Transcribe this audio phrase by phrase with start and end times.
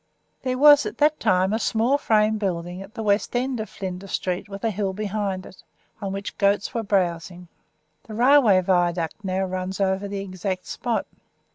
[0.41, 4.13] There was at that time a small frame building at the west end of Flinders
[4.13, 5.61] Street, with a hill behind it,
[6.01, 7.49] on which goats were browsing;
[8.05, 11.05] the railway viaduct runs now over the exact spot.